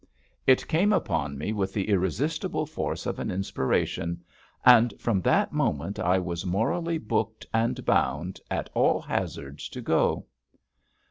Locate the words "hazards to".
9.01-9.79